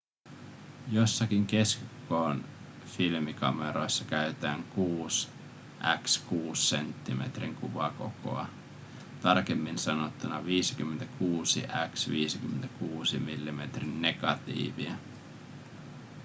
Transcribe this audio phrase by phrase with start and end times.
[0.91, 2.45] joissakin keskikoon
[2.85, 5.27] filmikameroissa käytetään 6
[5.81, 8.47] × 6 senttimetrin kuvakokoa
[9.21, 14.91] tarkemmin sanottuna 56 × 56 millimetrin negatiivia